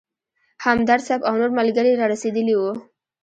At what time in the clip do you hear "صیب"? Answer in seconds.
1.07-1.21